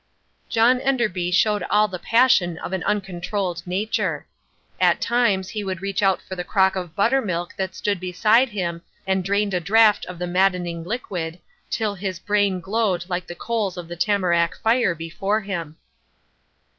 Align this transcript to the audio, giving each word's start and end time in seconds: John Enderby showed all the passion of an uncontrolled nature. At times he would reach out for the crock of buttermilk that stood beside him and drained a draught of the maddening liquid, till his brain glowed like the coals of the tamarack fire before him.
John 0.49 0.79
Enderby 0.81 1.29
showed 1.29 1.61
all 1.69 1.87
the 1.87 1.99
passion 1.99 2.57
of 2.57 2.73
an 2.73 2.81
uncontrolled 2.85 3.61
nature. 3.67 4.25
At 4.79 4.99
times 4.99 5.49
he 5.49 5.63
would 5.63 5.79
reach 5.83 6.01
out 6.01 6.23
for 6.23 6.35
the 6.35 6.43
crock 6.43 6.75
of 6.75 6.95
buttermilk 6.95 7.53
that 7.57 7.75
stood 7.75 7.99
beside 7.99 8.49
him 8.49 8.81
and 9.05 9.23
drained 9.23 9.53
a 9.53 9.59
draught 9.59 10.05
of 10.05 10.17
the 10.17 10.25
maddening 10.25 10.83
liquid, 10.83 11.37
till 11.69 11.93
his 11.93 12.17
brain 12.17 12.59
glowed 12.61 13.05
like 13.09 13.27
the 13.27 13.35
coals 13.35 13.77
of 13.77 13.87
the 13.87 13.95
tamarack 13.95 14.55
fire 14.57 14.95
before 14.95 15.41
him. 15.41 15.77